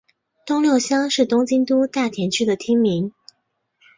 [0.47, 3.13] 东六乡是东京都大田区的町名。